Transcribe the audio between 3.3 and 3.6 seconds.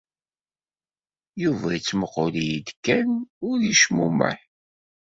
u